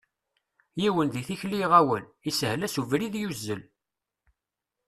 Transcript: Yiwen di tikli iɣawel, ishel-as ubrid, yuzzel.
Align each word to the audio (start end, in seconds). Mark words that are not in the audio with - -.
Yiwen 0.81 1.09
di 1.13 1.21
tikli 1.27 1.57
iɣawel, 1.63 2.05
ishel-as 2.29 2.75
ubrid, 2.81 3.13
yuzzel. 3.21 3.61